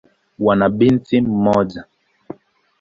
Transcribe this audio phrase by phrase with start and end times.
[0.45, 1.85] Wana binti mmoja.